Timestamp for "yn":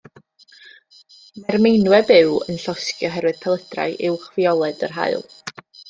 2.47-2.59